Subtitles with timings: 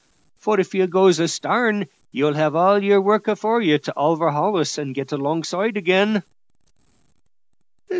[0.37, 4.79] for if you goes astarn, you'll have all your work afore ye to overhaul us
[4.79, 6.23] and get alongside again."